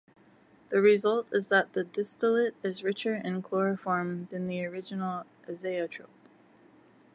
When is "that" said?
1.49-1.73